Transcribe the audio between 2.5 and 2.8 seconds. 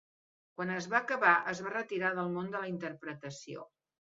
de la